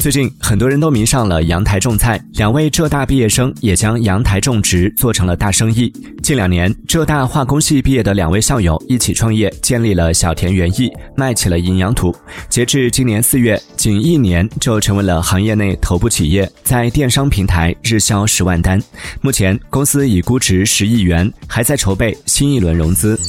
[0.00, 5.92] 最近很多人都迷上了阳台种菜两位浙大毕业生也将阳台种植做成了大生意。
[6.22, 12.16] 近两年浙大化工系毕业的两位校友一起创业建立了小田园艺卖起了营养土。
[12.48, 18.82] 截至今年四月仅一年就成为了行业内头部企业在电商平台日销十万单。
[19.20, 23.20] 目前公司已估值十亿元还在筹备新一轮融资。